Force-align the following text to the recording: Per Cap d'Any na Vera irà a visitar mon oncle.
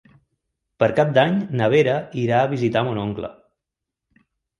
Per 0.83 0.87
Cap 0.99 1.09
d'Any 1.17 1.35
na 1.59 1.67
Vera 1.73 1.97
irà 2.21 2.39
a 2.39 2.47
visitar 2.55 2.83
mon 2.89 3.03
oncle. 3.03 3.31